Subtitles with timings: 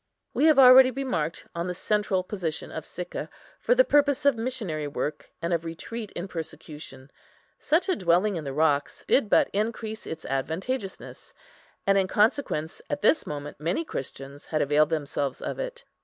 [0.33, 4.87] We have already remarked on the central position of Sicca for the purpose of missionary
[4.87, 7.11] work and of retreat in persecution;
[7.59, 11.35] such a dwelling in the rocks did but increase its advantageousness,
[11.85, 15.85] and in consequence at this moment many Christians had availed themselves of it.